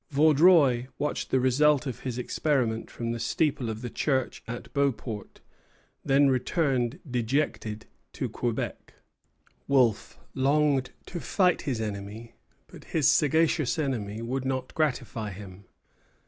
[0.09, 5.41] Vaudreuil watched the result of his experiment from the steeple of the church at Beauport;
[6.03, 8.95] then returned, dejected, to Quebec.
[9.67, 12.33] Wolfe longed to fight his enemy;
[12.65, 15.65] but his sagacious enemy would not gratify him.